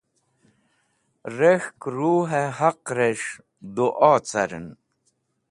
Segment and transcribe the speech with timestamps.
[1.37, 3.27] rẽkhk ruh haq'resh
[3.75, 4.67] duo caren